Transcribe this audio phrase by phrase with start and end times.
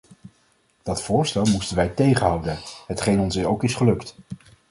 [0.83, 4.15] Dat voorstel moesten wij tegenhouden, hetgeen ons ook is gelukt.